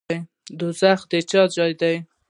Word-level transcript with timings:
دوزخ 0.59 0.99
د 1.11 1.13
چا 1.29 1.41
ځای 1.55 1.71
دی؟ 1.81 1.95